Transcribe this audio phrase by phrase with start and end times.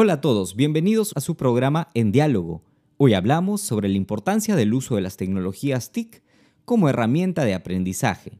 [0.00, 2.62] Hola a todos, bienvenidos a su programa En Diálogo.
[2.98, 6.22] Hoy hablamos sobre la importancia del uso de las tecnologías TIC
[6.64, 8.38] como herramienta de aprendizaje.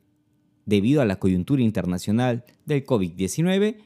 [0.66, 3.78] Debido a la coyuntura internacional del COVID-19,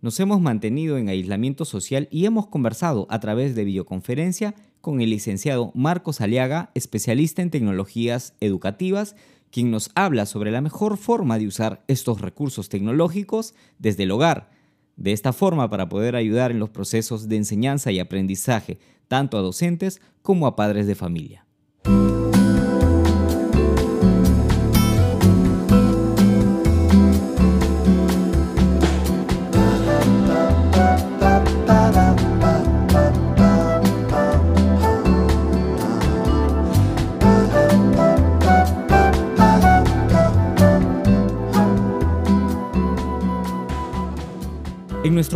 [0.00, 5.10] nos hemos mantenido en aislamiento social y hemos conversado a través de videoconferencia con el
[5.10, 9.16] licenciado Marcos Aliaga, especialista en tecnologías educativas,
[9.50, 14.56] quien nos habla sobre la mejor forma de usar estos recursos tecnológicos desde el hogar
[14.98, 19.40] de esta forma, para poder ayudar en los procesos de enseñanza y aprendizaje, tanto a
[19.40, 21.46] docentes como a padres de familia.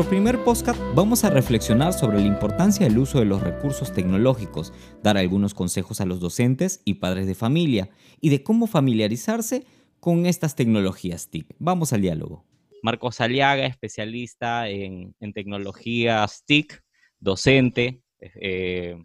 [0.02, 4.72] Nuestro primer podcast vamos a reflexionar sobre la importancia del uso de los recursos tecnológicos,
[5.00, 7.88] dar algunos consejos a los docentes y padres de familia
[8.20, 9.64] y de cómo familiarizarse
[10.00, 11.54] con estas tecnologías TIC.
[11.60, 12.44] Vamos al diálogo.
[12.82, 16.82] Marcos Aliaga, especialista en, tecnologías TIC,
[17.20, 18.96] docente, eh,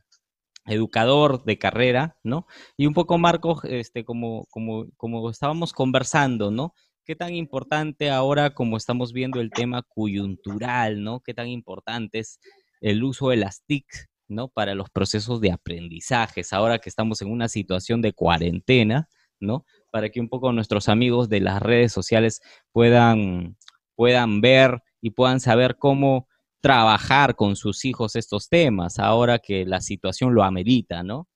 [0.66, 2.48] educador de carrera, ¿no?
[2.76, 6.74] Y un poco, Marcos, este, como, como, como estábamos conversando, ¿no?
[7.08, 11.22] ¿Qué tan importante ahora, como estamos viendo el tema coyuntural, ¿no?
[11.22, 12.38] ¿Qué tan importante es
[12.82, 13.86] el uso de las TIC,
[14.28, 14.50] ¿no?
[14.50, 19.08] Para los procesos de aprendizajes, ahora que estamos en una situación de cuarentena,
[19.40, 19.66] ¿no?
[19.90, 22.42] Para que un poco nuestros amigos de las redes sociales
[22.74, 23.56] puedan,
[23.96, 26.28] puedan ver y puedan saber cómo
[26.60, 31.30] trabajar con sus hijos estos temas, ahora que la situación lo amerita, ¿no?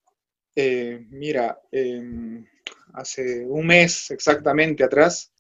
[0.54, 2.46] Eh, mira, em,
[2.92, 5.32] hace un mes exactamente atrás,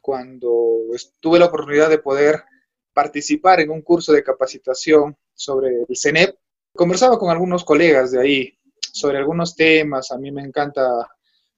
[0.00, 0.80] cuando
[1.20, 2.44] tuve la oportunidad de poder
[2.92, 6.36] participar en un curso de capacitación sobre el CENEP,
[6.74, 8.58] conversaba con algunos colegas de ahí
[8.92, 10.10] sobre algunos temas.
[10.10, 11.08] A mí me encanta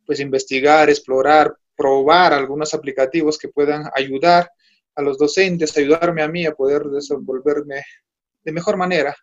[0.05, 4.50] pues investigar, explorar, probar algunos aplicativos que puedan ayudar
[4.94, 7.84] a los docentes, ayudarme a mí a poder desenvolverme
[8.42, 9.15] de mejor manera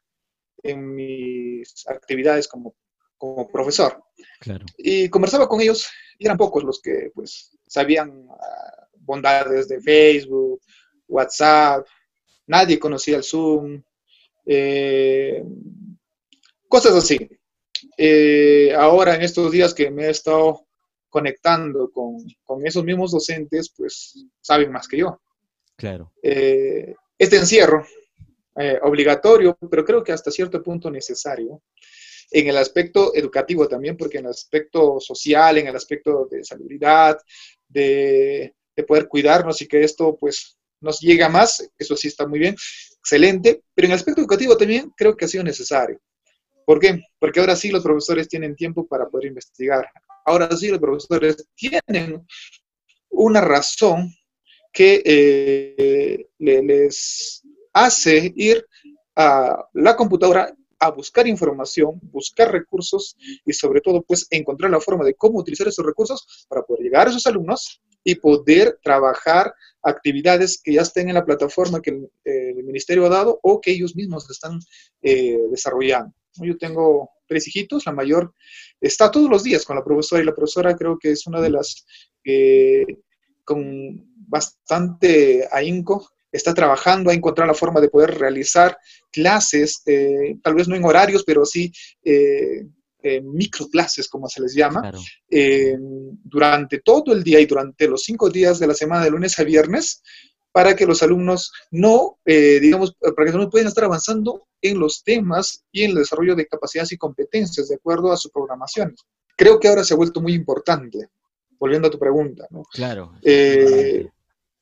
[0.63, 2.75] en mis actividades como,
[3.17, 4.03] como profesor.
[4.39, 4.65] Claro.
[4.77, 8.76] Y conversaba con ellos y eran pocos los que pues sabían ah,
[9.07, 10.61] bondades de Facebook,
[11.07, 11.87] WhatsApp,
[12.45, 13.81] nadie conocía el Zoom,
[14.45, 15.43] eh,
[16.67, 17.17] cosas así.
[17.97, 20.67] Eh, ahora, en estos días que me he estado
[21.09, 25.21] conectando con, esos mismos docentes, pues saben más que yo.
[25.77, 26.11] Claro.
[26.21, 27.85] Eh, este encierro,
[28.81, 31.61] obligatorio, pero creo que hasta cierto punto necesario,
[32.31, 37.17] en el aspecto educativo también, porque en el aspecto social, en el aspecto de salubridad,
[37.67, 42.37] de de poder cuidarnos y que esto pues nos llega más, eso sí está muy
[42.37, 42.55] bien,
[42.99, 45.99] excelente, pero en el aspecto educativo también creo que ha sido necesario.
[46.63, 47.01] ¿Por qué?
[47.19, 49.89] Porque ahora sí los profesores tienen tiempo para poder investigar.
[50.25, 52.25] Ahora sí los profesores tienen
[53.09, 54.13] una razón
[54.71, 57.41] que eh, les
[57.73, 58.63] hace ir
[59.15, 65.03] a la computadora a buscar información, buscar recursos y sobre todo pues encontrar la forma
[65.05, 69.53] de cómo utilizar esos recursos para poder llegar a esos alumnos y poder trabajar
[69.83, 71.89] actividades que ya estén en la plataforma que
[72.23, 74.61] el, ministerio ha dado o que ellos mismos están
[75.01, 76.13] eh, desarrollando.
[76.35, 78.33] Yo tengo tres hijitos, la mayor
[78.79, 81.49] está todos los días con la profesora y la profesora creo que es una de
[81.49, 81.85] las
[82.23, 82.85] que
[83.43, 88.77] con bastante ahínco está trabajando a encontrar la forma de poder realizar
[89.11, 91.73] clases, eh, tal vez no en horarios, pero sí
[92.05, 92.67] eh,
[93.03, 94.91] eh, microclases, como se les llama,
[95.29, 99.37] eh, durante todo el día y durante los cinco días de la semana, de lunes
[99.37, 100.01] a viernes,
[100.51, 104.79] para que los alumnos no, eh, digamos, para que los alumnos puedan estar avanzando en
[104.79, 108.95] los temas y en el desarrollo de capacidades y competencias de acuerdo a su programación.
[109.35, 111.09] Creo que ahora se ha vuelto muy importante,
[111.59, 112.63] volviendo a tu pregunta, ¿no?
[112.73, 113.13] Claro.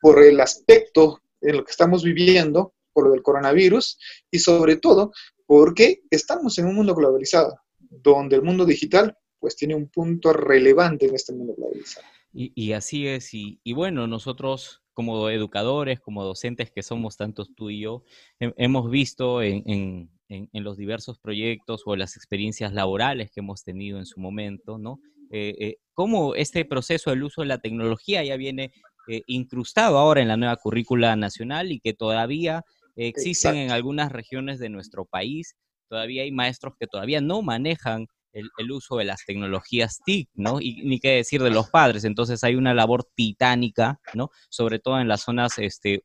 [0.02, 3.98] por el aspecto en lo que estamos viviendo, por lo del coronavirus,
[4.30, 5.14] y sobre todo
[5.46, 7.58] porque estamos en un mundo globalizado
[7.90, 12.08] donde el mundo digital pues tiene un punto relevante en este mundo globalizado.
[12.38, 17.80] Y, así es, y, bueno, nosotros como educadores, como docentes que somos tantos tú y
[17.80, 18.04] yo,
[18.40, 20.10] hemos visto en,
[20.52, 25.00] los diversos proyectos o las experiencias laborales que hemos tenido en su momento, ¿no?
[25.32, 28.72] Eh, eh, cómo este proceso del uso de la tecnología ya viene
[29.08, 32.66] eh, incrustado ahora en la nueva currícula nacional y que todavía
[32.98, 35.56] existen en algunas regiones de nuestro país
[35.88, 40.60] todavía hay maestros que todavía no manejan el, uso de las tecnologías TIC, ¿no?
[40.60, 42.04] Y ni qué decir de los padres.
[42.04, 44.30] Entonces hay una labor titánica, ¿no?
[44.50, 46.04] Sobre todo en las zonas este,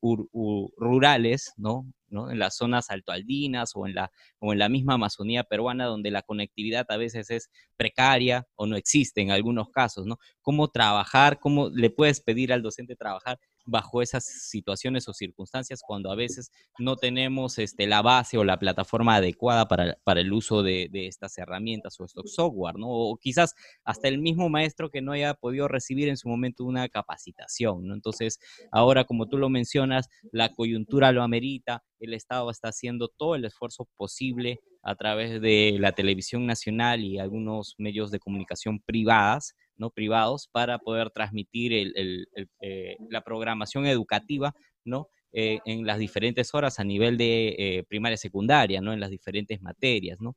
[0.77, 1.87] rurales, ¿no?
[2.09, 2.31] ¿no?
[2.31, 6.23] En las zonas altoaldinas o en, la, o en la misma Amazonía peruana, donde la
[6.23, 10.19] conectividad a veces es precaria o no existe en algunos casos, ¿no?
[10.41, 11.39] ¿Cómo trabajar?
[11.41, 13.39] ¿Cómo le puedes pedir al docente trabajar
[13.71, 18.59] bajo esas situaciones o circunstancias cuando a veces no tenemos este, la base o la
[18.59, 22.89] plataforma adecuada para, el uso de, estas herramientas o estos software, ¿no?
[22.89, 26.89] O quizás hasta el mismo maestro que no haya podido recibir en su momento una
[26.89, 27.95] capacitación, ¿no?
[27.95, 28.41] Entonces,
[28.73, 33.45] ahora, como tú lo mencionas, la coyuntura lo amerita, el Estado está haciendo todo el
[33.45, 39.91] esfuerzo posible a través de la televisión nacional y algunos medios de comunicación privadas ¿no?
[39.91, 44.55] privados para poder transmitir eh, la programación educativa
[44.85, 45.09] ¿no?
[45.33, 48.93] Eh, en las diferentes horas a nivel de eh, primaria y secundaria, ¿no?
[48.93, 50.19] en las diferentes materias.
[50.21, 50.37] ¿no?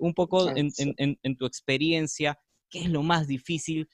[0.00, 2.38] un poco en, en, tu experiencia,
[2.68, 3.88] ¿qué es lo más difícil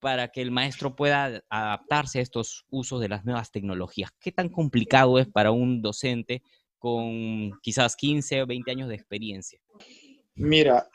[0.00, 4.10] para que el maestro pueda adaptarse a estos usos de las nuevas tecnologías?
[4.18, 6.42] ¿Qué tan complicado es para un docente
[6.78, 9.60] con quizás 15 o 20 años de experiencia?
[10.34, 10.88] Mira,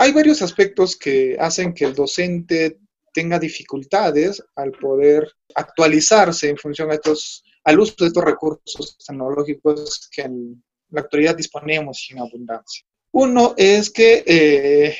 [0.00, 2.78] hay varios aspectos que hacen que el docente
[3.12, 10.08] tenga dificultades al poder actualizarse en función a estos, al uso de estos recursos tecnológicos
[10.10, 12.82] que en la actualidad disponemos en abundancia.
[13.12, 14.96] Uno es que eh,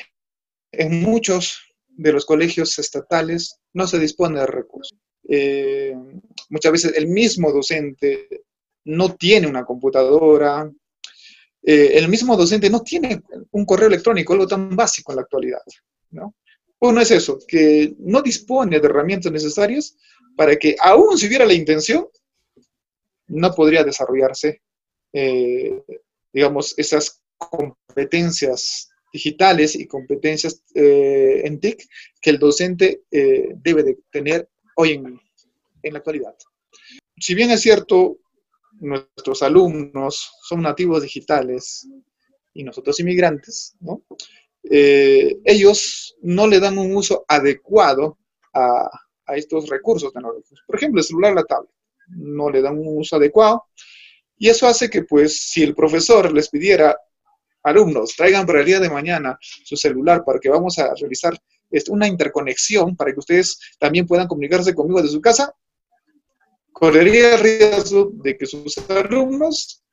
[0.71, 4.99] en muchos de los colegios estatales no se dispone de recursos.
[5.27, 5.95] Eh,
[6.49, 8.43] muchas veces el mismo docente
[8.85, 10.71] no tiene una computadora,
[11.63, 13.21] eh, el mismo docente no tiene
[13.51, 15.61] un correo electrónico, algo tan básico en la actualidad.
[16.11, 16.35] ¿no?
[16.99, 19.95] Es eso, que no dispone de herramientas necesarias
[20.35, 22.07] para que, aún si hubiera la intención,
[23.27, 24.61] no podría desarrollarse,
[25.13, 25.83] eh,
[26.33, 31.87] digamos, esas competencias digitales y competencias eh, en TIC
[32.21, 35.19] que el docente debe de tener hoy en,
[35.83, 36.35] en la actualidad.
[37.17, 38.20] Si bien es cierto,
[38.81, 41.87] nuestros alumnos son nativos digitales
[42.53, 44.03] y nosotros inmigrantes, ¿no?
[44.63, 48.17] Eh, ellos no le dan un uso adecuado
[48.53, 48.89] a,
[49.33, 50.61] estos recursos tecnológicos.
[50.67, 51.71] Por ejemplo, el celular, la tablet,
[52.09, 53.67] no le dan un uso adecuado.
[54.37, 56.97] Y eso hace que, pues, si el profesor les pidiera,
[57.63, 61.33] alumnos, traigan para el día de mañana su celular para que vamos a realizar
[61.69, 65.55] este, una interconexión para que ustedes también puedan comunicarse conmigo desde su casa,
[66.81, 69.83] correría el riesgo de que sus alumnos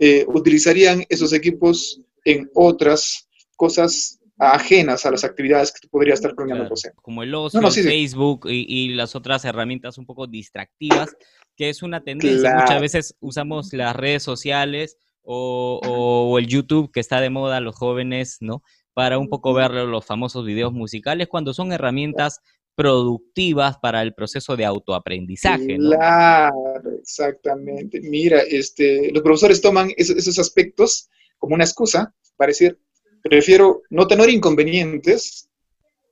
[0.00, 6.36] eh, utilizarían esos equipos en otras cosas ajenas a las actividades que tú podrías estar
[6.36, 11.16] planeando claro, Como el ocio, Facebook Y, las otras herramientas un poco distractivas,
[11.56, 12.54] que es una tendencia.
[12.54, 17.74] Muchas veces usamos las redes sociales o, o, el YouTube que está de moda los
[17.74, 18.62] jóvenes, ¿no?
[18.92, 22.40] Para un poco ver los famosos videos musicales, cuando son herramientas
[22.74, 25.76] productivas para el proceso de autoaprendizaje.
[25.76, 28.00] Claro, exactamente.
[28.00, 32.78] Mira, este, los profesores toman esos, aspectos como una excusa para decir,
[33.22, 35.48] prefiero no tener inconvenientes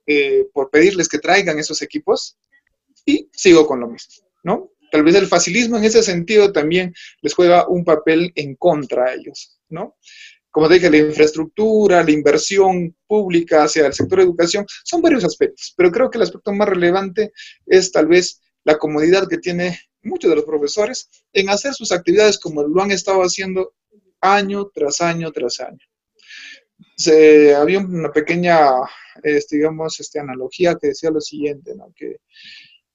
[0.06, 2.36] eh, por pedirles que traigan esos equipos
[3.04, 4.70] y sigo con lo mismo, ¿no?
[4.90, 6.92] Tal vez el facilismo en ese sentido también
[7.22, 9.96] les juega un papel en contra a ellos, ¿no?
[10.52, 15.24] Como te dije, la infraestructura, la inversión pública hacia el sector de educación, son varios
[15.24, 17.32] aspectos, pero creo que el aspecto más relevante
[17.66, 22.38] es tal vez la comodidad que tiene muchos de los profesores en hacer sus actividades
[22.38, 23.74] como lo han estado haciendo
[24.20, 25.80] año tras año tras año.
[26.96, 28.72] Se, había una pequeña,
[29.22, 31.92] este, digamos, este, analogía que decía lo siguiente, ¿no?
[31.96, 32.18] que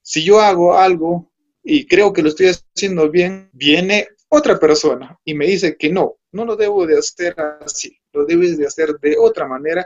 [0.03, 1.31] si yo hago algo
[1.63, 6.17] y creo que lo estoy haciendo bien, viene otra persona y me dice que no,
[6.37, 9.85] no lo debo de hacer así, lo debes de hacer de otra manera,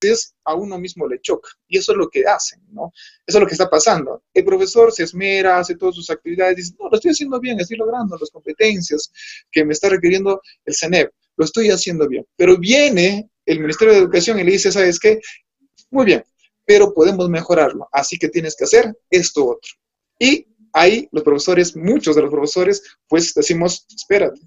[0.00, 1.50] es a uno mismo le choca.
[1.68, 2.92] Y eso es lo que hacen, ¿no?
[3.26, 4.22] Eso es lo que está pasando.
[4.32, 7.76] El profesor se esmera, hace todas sus actividades, dice, no, lo estoy haciendo bien, estoy
[7.76, 9.12] logrando las competencias
[9.50, 12.24] que me está requiriendo el CENEP, lo estoy haciendo bien.
[12.36, 15.20] Pero viene el Ministerio de Educación y le dice, ¿sabes qué?
[15.90, 16.24] Muy bien,
[16.64, 19.70] pero podemos mejorarlo, así que tienes que hacer esto otro.
[20.18, 24.40] Y ahí los profesores, muchos de los profesores, pues decimos, espérate,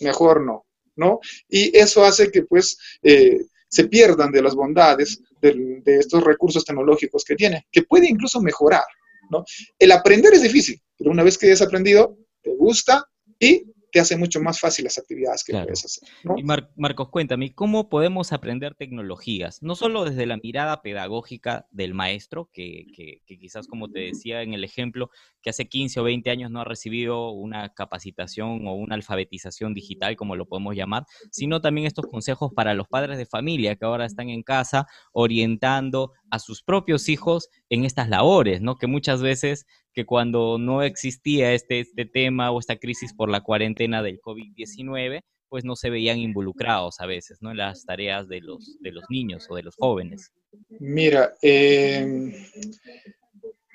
[0.00, 0.66] mejor no,
[0.96, 1.20] ¿no?
[1.48, 6.64] Y eso hace que pues eh, se pierdan de las bondades de, de, estos recursos
[6.64, 8.84] tecnológicos que tiene, que puede incluso mejorar,
[9.30, 9.44] ¿no?
[9.78, 13.06] El aprender es difícil, pero una vez que hayas aprendido, te gusta
[13.38, 16.08] y te hace mucho más fácil las actividades que puedes hacer.
[16.36, 19.62] Y Marcos, cuéntame, ¿cómo podemos aprender tecnologías?
[19.62, 24.54] No solo desde la mirada pedagógica del maestro, que, que, quizás, como te decía en
[24.54, 25.10] el ejemplo,
[25.42, 30.16] que hace 15 o 20 años no ha recibido una capacitación o una alfabetización digital,
[30.16, 34.06] como lo podemos llamar, sino también estos consejos para los padres de familia que ahora
[34.06, 38.76] están en casa orientando a sus propios hijos en estas labores, ¿no?
[38.76, 43.42] Que muchas veces que cuando no existía este, este tema o esta crisis por la
[43.42, 47.50] cuarentena del COVID-19, pues no se veían involucrados a veces, ¿no?
[47.50, 50.30] En las tareas de los, de los niños o de los jóvenes.
[50.78, 52.32] Mira, eh,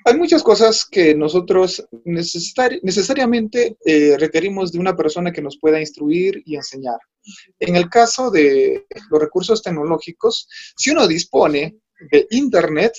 [0.06, 6.42] hay muchas cosas que nosotros necesariamente eh, requerimos de una persona que nos pueda instruir
[6.46, 6.98] y enseñar.
[7.58, 11.76] En el caso de los recursos tecnológicos, si uno dispone
[12.12, 12.92] de Internet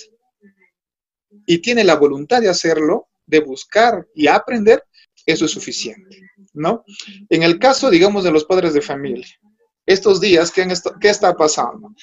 [1.46, 4.84] y tiene la voluntad de hacerlo, de buscar y aprender,
[5.26, 6.28] eso es suficiente.
[6.54, 6.84] ¿no?
[7.28, 9.26] En el caso, digamos, de los padres de familia,
[9.86, 10.66] estos días, ¿qué,
[11.00, 11.94] qué está pasando?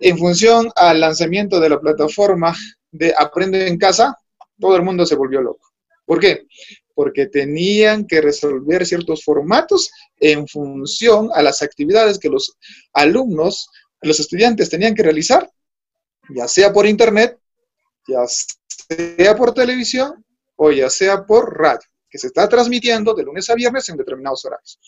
[0.00, 2.56] En función al lanzamiento de la plataforma
[2.90, 4.16] de Aprende en Casa,
[4.58, 5.68] todo el mundo se volvió loco.
[6.04, 6.46] ¿Por qué?
[6.94, 12.56] Porque tenían que resolver ciertos formatos en función a las actividades que los
[12.92, 13.68] alumnos,
[14.00, 15.48] los estudiantes tenían que realizar,
[16.34, 17.38] ya sea por internet,
[18.06, 18.24] ya
[18.86, 20.24] sea por televisión
[20.56, 24.44] o ya sea por radio que se está transmitiendo de lunes a viernes en determinados
[24.44, 24.78] horarios.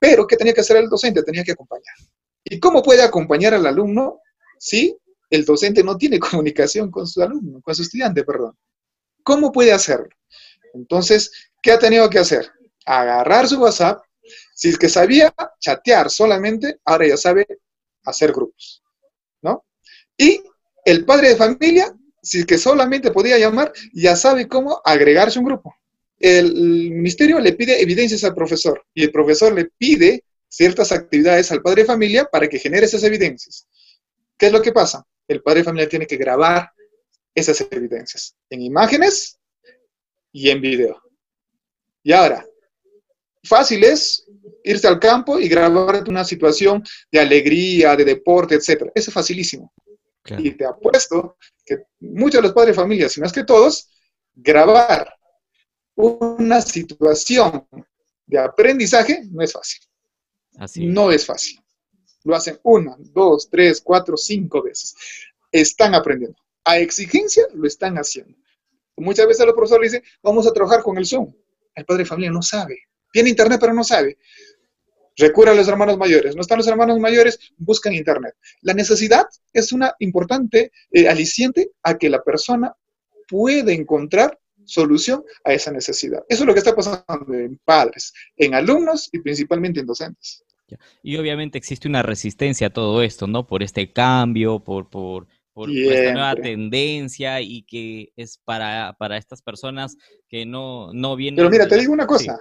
[0.00, 1.22] Pero, ¿qué tenía que hacer el docente?
[1.22, 1.94] Tenía que acompañar.
[2.44, 4.20] ¿Y cómo puede acompañar al alumno
[4.58, 4.96] si
[5.30, 8.56] el docente no tiene comunicación con su alumno, con su estudiante, perdón?
[9.22, 10.08] ¿Cómo puede hacerlo?
[10.74, 11.30] Entonces,
[11.62, 12.50] ¿qué ha tenido que hacer?
[12.84, 14.02] Agarrar su WhatsApp.
[14.54, 17.46] Si es que sabía chatear solamente, ahora ya sabe
[18.04, 18.82] hacer grupos,
[19.42, 19.64] ¿no?
[20.16, 20.42] Y
[20.84, 21.94] el padre de familia,
[22.26, 25.74] si que solamente podía llamar, ya sabe cómo agregarse un grupo
[26.18, 26.54] el
[26.90, 31.82] ministerio le pide evidencias al profesor y el profesor le pide ciertas actividades al padre
[31.82, 33.66] de familia para que genere esas evidencias.
[34.38, 35.04] ¿Qué es lo que pasa?
[35.28, 36.70] El padre de familia tiene que grabar
[37.34, 39.38] esas evidencias en imágenes
[40.32, 41.02] y en video.
[42.02, 42.46] Y ahora,
[43.44, 44.26] fácil es
[44.64, 48.90] irse al campo y grabar una situación de alegría, de deporte, etc.
[48.94, 49.72] Eso es facilísimo.
[50.38, 53.90] Y te apuesto que muchos de los padres de familia, si no es que todos,
[54.34, 55.12] grabar
[55.94, 57.66] una situación
[58.26, 59.80] de aprendizaje no es fácil.
[60.58, 61.60] Así No es fácil.
[62.24, 64.94] Lo hacen una, dos, tres, cuatro, cinco veces.
[65.52, 66.38] Están aprendiendo.
[66.64, 68.36] A exigencia lo están haciendo.
[68.96, 71.32] Muchas veces los profesores dicen, vamos a trabajar con el Zoom.
[71.74, 72.78] El padre de familia no sabe.
[73.12, 74.18] Tiene internet, pero no sabe.
[75.16, 76.34] Recurre a los hermanos mayores.
[76.34, 78.34] No están los hermanos mayores, buscan internet.
[78.62, 82.74] La necesidad es una importante eh, aliciente a que la persona
[83.28, 86.24] puede encontrar solución a esa necesidad.
[86.28, 90.44] Eso es lo que está pasando en padres, en alumnos y principalmente en docentes.
[91.02, 93.46] Y obviamente existe una resistencia a todo esto, ¿no?
[93.46, 99.42] Por este cambio, por, por, por esta nueva tendencia y que es para, para estas
[99.42, 99.96] personas
[100.28, 101.36] que no, no vienen...
[101.36, 102.38] Pero mira, te digo una cosa,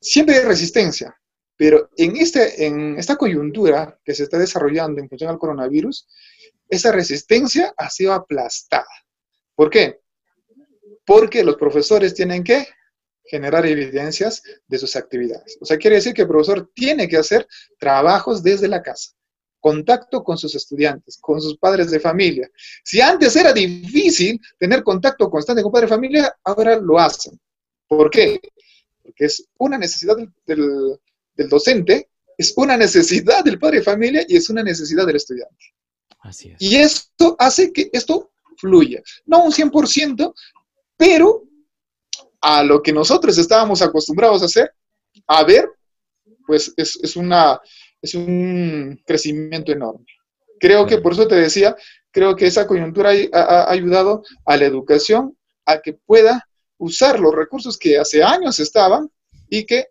[0.00, 1.16] siempre hay resistencia,
[1.58, 6.08] pero en, este, en esta coyuntura que se está desarrollando en función al coronavirus,
[6.70, 8.86] esa resistencia ha sido aplastada.
[9.54, 10.00] ¿Por qué?
[11.08, 12.68] porque los profesores tienen que
[13.24, 15.56] generar evidencias de sus actividades.
[15.58, 17.48] O sea, quiere decir que el profesor tiene que hacer
[17.78, 19.12] trabajos desde la casa,
[19.58, 22.50] contacto con sus estudiantes, con sus padres de familia.
[22.84, 27.40] Si antes era difícil tener contacto constante con padres de familia, ahora lo hacen.
[27.86, 28.38] ¿Por qué?
[29.02, 31.00] Porque es una necesidad del,
[31.46, 35.74] docente, es una necesidad del padre de familia y es una necesidad del estudiante.
[36.20, 36.56] Así es.
[36.60, 39.02] Y esto hace que esto fluya.
[39.26, 40.34] No un 100%,
[40.96, 41.44] pero
[42.40, 44.72] a lo que nosotros estábamos acostumbrados a hacer,
[45.26, 45.68] a ver,
[46.46, 47.60] pues es, una,
[48.00, 50.06] es un crecimiento enorme.
[50.58, 51.76] Creo que por eso te decía,
[52.10, 57.76] creo que esa coyuntura ha, ayudado a la educación a que pueda usar los recursos
[57.76, 59.10] que hace años estaban
[59.48, 59.86] y que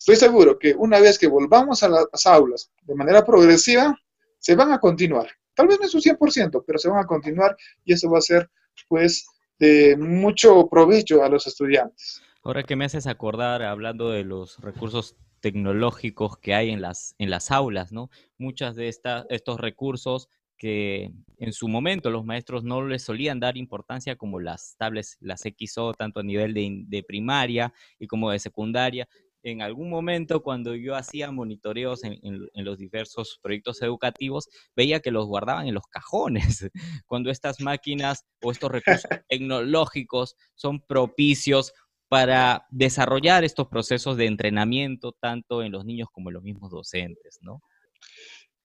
[0.00, 3.96] estoy seguro que una vez que volvamos a las aulas de manera progresiva,
[4.38, 5.28] se van a continuar.
[5.54, 7.54] Tal vez no es un 100%, pero se van a continuar
[7.84, 8.50] y eso va a ser,
[8.88, 9.26] pues,
[9.58, 12.22] de mucho provecho a los estudiantes.
[12.42, 17.28] Ahora que me haces acordar, hablando de los recursos tecnológicos que hay en las, en
[17.28, 18.08] las aulas, ¿no?
[18.38, 23.56] Muchas de estas estos recursos que en su momento los maestros no les solían dar
[23.58, 28.38] importancia como las tablets, las XO, tanto a nivel de, de primaria y como de
[28.38, 29.08] secundaria,
[29.42, 32.20] en algún momento cuando yo hacía monitoreos en,
[32.54, 36.68] los diversos proyectos educativos, veía que los guardaban en los cajones.
[37.06, 41.72] Cuando estas máquinas o estos recursos tecnológicos son propicios
[42.08, 47.38] para desarrollar estos procesos de entrenamiento tanto en los niños como en los mismos docentes,
[47.40, 47.62] ¿no?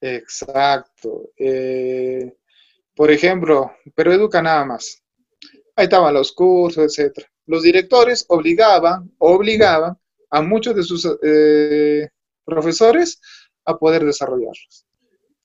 [0.01, 1.29] Exacto.
[1.37, 2.37] Eh,
[2.95, 5.03] por ejemplo, pero educa nada más.
[5.75, 7.23] Ahí estaban los cursos, etc.
[7.45, 9.97] Los directores obligaban, obligaban
[10.29, 12.09] a muchos de sus eh,
[12.45, 13.19] profesores
[13.65, 14.85] a poder desarrollarlos.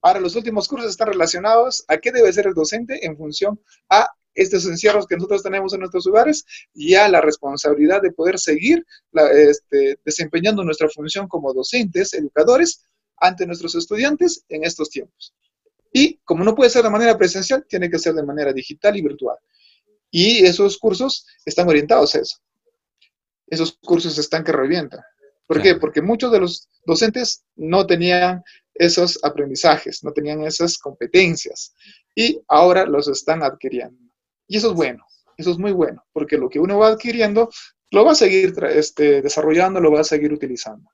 [0.03, 3.61] Ahora, los últimos cursos están relacionados a qué debe ser el docente en función
[3.91, 8.87] a estos encierros que nosotros tenemos en nuestros hogares, ya la responsabilidad de poder seguir
[9.35, 12.85] este, desempeñando nuestra función como docentes, educadores,
[13.17, 15.35] ante nuestros estudiantes en estos tiempos.
[15.93, 19.03] Y como no puede ser de manera presencial, tiene que ser de manera digital y
[19.03, 19.37] virtual.
[20.11, 22.39] Y esos cursos están orientados a eso.
[23.51, 25.01] Esos cursos están que revientan.
[25.47, 25.75] ¿Por qué?
[25.75, 28.43] Porque muchos de los docentes no tenían
[28.73, 31.75] esos aprendizajes, no tenían esas competencias
[32.15, 33.99] y ahora los están adquiriendo.
[34.47, 35.05] Y eso es bueno,
[35.37, 37.51] eso es muy bueno, porque lo que uno va adquiriendo
[37.91, 40.89] lo va a seguir este, desarrollando, lo va a seguir utilizando.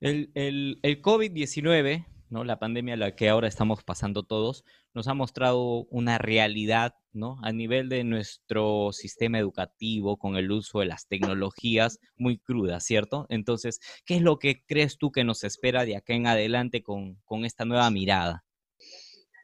[0.00, 2.44] El, el, el COVID-19 ¿no?
[2.44, 4.64] La pandemia, la que ahora estamos pasando todos,
[4.94, 7.38] nos ha mostrado una realidad, ¿no?
[7.42, 13.26] A nivel de nuestro sistema educativo con el uso de las tecnologías muy cruda, ¿cierto?
[13.28, 17.18] Entonces, ¿qué es lo que crees tú que nos espera de acá en adelante con,
[17.44, 18.44] esta nueva mirada?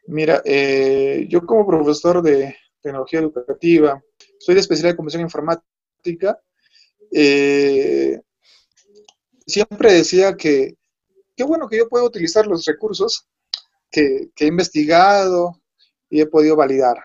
[0.07, 4.03] Mira, eh, yo como profesor de tecnología educativa,
[4.39, 6.41] soy de especialidad de conversión informática,
[7.12, 8.21] eh,
[9.47, 10.77] siempre decía que
[11.37, 13.27] qué bueno que yo puedo utilizar los recursos
[13.91, 15.61] que, he investigado
[16.09, 16.97] y he podido validar.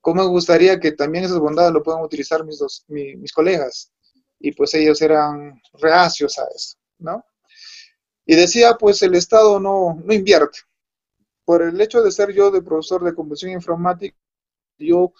[0.00, 3.92] ¿Cómo me gustaría que también esas bondades lo puedan utilizar mis, dos, mis colegas?
[4.40, 7.24] Y pues ellos eran reacios a eso, ¿no?
[8.26, 10.58] Y decía, pues el Estado no, no invierte.
[11.44, 14.16] Por el hecho de ser yo de profesor de conversión informática,
[14.78, 15.12] yo,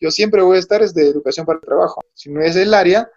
[0.00, 2.00] yo siempre voy a estar es de educación para el trabajo.
[2.14, 3.08] Si no es el área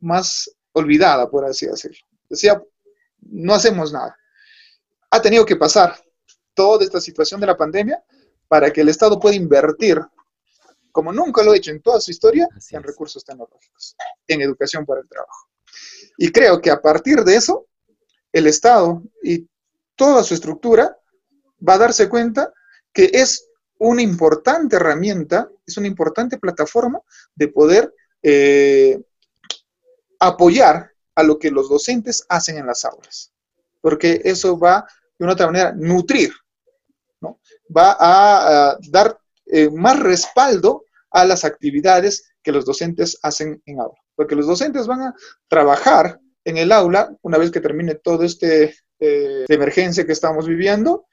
[0.00, 2.04] más olvidada, por así decirlo.
[2.28, 2.62] Decía,
[3.30, 4.16] no hacemos nada.
[5.10, 5.96] Ha tenido que pasar
[6.54, 8.02] toda esta situación de la pandemia
[8.48, 10.00] para que el Estado pueda invertir,
[10.92, 15.00] como nunca lo ha hecho en toda su historia, en recursos tecnológicos, en educación para
[15.00, 15.48] el trabajo.
[16.16, 17.66] Y creo que a partir de eso,
[18.32, 19.48] el Estado y
[19.94, 20.96] toda su estructura
[21.66, 22.52] va a darse cuenta
[22.92, 27.00] que es una importante herramienta, es una importante plataforma
[27.34, 28.98] de poder eh,
[30.18, 33.32] apoyar a lo que los docentes hacen en las aulas,
[33.80, 34.86] porque eso va
[35.18, 36.32] de una otra manera nutrir,
[37.20, 37.40] ¿no?
[37.74, 43.98] va a, dar eh, más respaldo a las actividades que los docentes hacen en aula,
[44.14, 45.14] porque los docentes van a
[45.48, 51.06] trabajar en el aula una vez que termine todo este eh, emergencia que estamos viviendo,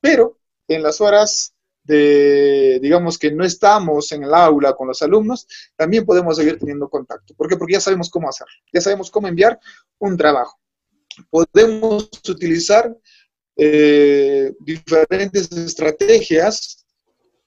[0.00, 0.38] pero
[0.68, 1.55] en las horas
[1.86, 5.46] de, digamos, que no estamos en el aula con los alumnos,
[5.76, 7.34] también podemos seguir teniendo contacto.
[7.34, 7.56] ¿Por qué?
[7.56, 9.58] Porque ya sabemos cómo hacerlo, ya sabemos cómo enviar
[9.98, 10.58] un trabajo.
[11.30, 12.94] Podemos utilizar
[13.56, 16.84] eh, diferentes estrategias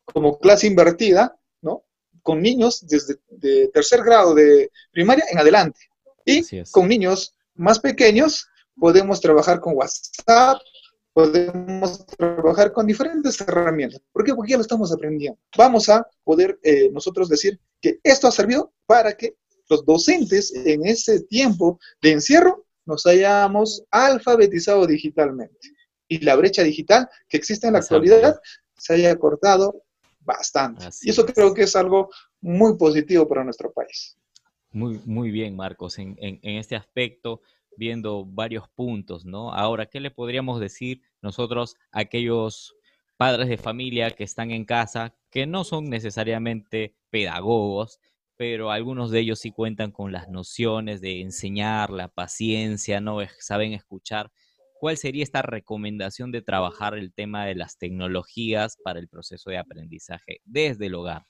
[0.05, 1.83] como clase invertida, ¿no?
[2.23, 5.79] Con niños desde de tercer grado de primaria en adelante.
[6.25, 8.47] Y con niños más pequeños
[8.79, 10.59] podemos trabajar con WhatsApp,
[11.13, 14.01] podemos trabajar con diferentes herramientas.
[14.11, 14.33] ¿Por qué?
[14.33, 15.39] Porque ya lo estamos aprendiendo.
[15.57, 19.35] Vamos a poder eh, nosotros decir que esto ha servido para que
[19.69, 25.69] los docentes en ese tiempo de encierro nos hayamos alfabetizado digitalmente.
[26.07, 28.39] Y la brecha digital que existe en la actualidad
[28.77, 29.83] se haya cortado
[30.21, 30.85] bastante.
[31.01, 32.09] y eso creo que es algo
[32.41, 34.17] muy positivo para nuestro país.
[34.71, 35.97] Muy, muy bien, Marcos.
[35.99, 37.41] En, en, en este aspecto,
[37.77, 39.53] viendo varios puntos, ¿no?
[39.53, 42.75] Ahora, ¿qué le podríamos decir nosotros a aquellos
[43.17, 47.99] padres de familia que están en casa, que no son necesariamente pedagogos,
[48.37, 53.73] pero algunos de ellos sí cuentan con las nociones de enseñar, la paciencia, no saben
[53.73, 54.31] escuchar.
[54.79, 59.57] ¿Cuál sería esta recomendación de trabajar el tema de las tecnologías para el proceso de
[59.57, 61.25] aprendizaje desde el hogar?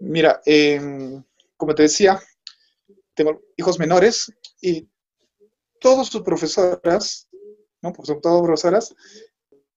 [0.00, 1.24] Mira, em,
[1.56, 2.20] como te decía,
[3.14, 4.88] tengo hijos menores y
[5.80, 7.28] todas sus profesoras,
[7.82, 7.92] ¿no?
[7.92, 8.94] Pues son todas profesoras,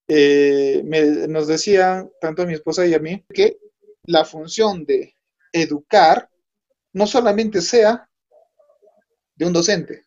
[0.07, 0.83] eh,
[1.29, 3.59] nos decían, tanto a mi esposa y a mí, que
[4.03, 5.15] la función de
[5.53, 6.29] educar
[6.93, 8.09] no solamente sea
[9.35, 10.05] de un docente,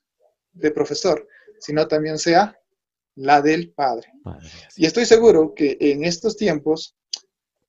[0.52, 1.26] de profesor,
[1.58, 2.58] sino también sea
[3.16, 4.12] la del padre.
[4.76, 6.96] Y estoy seguro que en estos tiempos,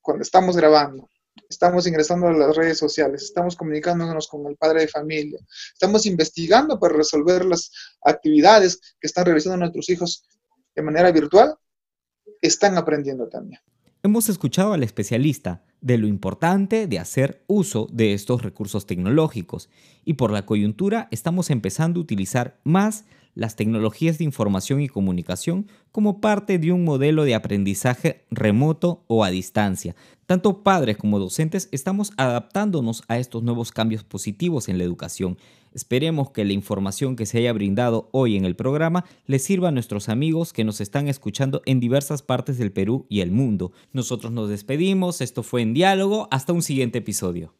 [0.01, 1.09] cuando estamos grabando,
[1.49, 5.39] estamos ingresando a las redes sociales, estamos comunicándonos con el padre de familia,
[5.73, 7.71] estamos investigando para resolver las
[8.03, 10.25] actividades que están realizando nuestros hijos
[10.75, 11.55] de manera virtual,
[12.41, 13.61] están aprendiendo también.
[14.03, 19.69] Hemos escuchado al especialista de lo importante de hacer uso de estos recursos tecnológicos
[20.03, 25.67] y por la coyuntura estamos empezando a utilizar más las tecnologías de información y comunicación
[25.91, 29.95] como parte de un modelo de aprendizaje remoto o a distancia.
[30.25, 35.37] Tanto padres como docentes estamos adaptándonos a estos nuevos cambios positivos en la educación.
[35.73, 39.71] Esperemos que la información que se haya brindado hoy en el programa les sirva a
[39.71, 43.73] nuestros amigos que nos están escuchando en diversas partes del Perú y el mundo.
[43.91, 47.53] Nosotros nos despedimos, esto fue en diálogo, hasta un siguiente episodio.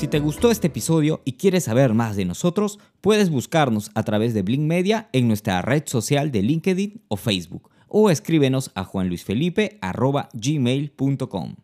[0.00, 4.32] Si te gustó este episodio y quieres saber más de nosotros, puedes buscarnos a través
[4.32, 11.56] de Blink Media en nuestra red social de LinkedIn o Facebook o escríbenos a juanluisfelipe.gmail.com.